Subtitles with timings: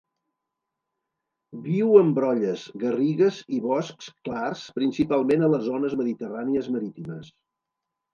[1.65, 7.31] Viu en brolles, garrigues i boscs clars principalment a les zones mediterrànies marítimes.